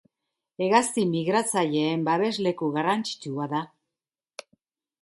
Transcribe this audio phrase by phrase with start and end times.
[0.67, 3.65] Hegazti migratzaileen babesleku garrantzitsua da.